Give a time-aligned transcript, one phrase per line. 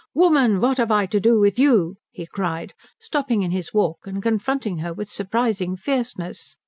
[0.15, 4.19] "Woman, what have I to do with you?" he cried, stopping in his walk and
[4.19, 6.57] confronting her with surprising fierceness.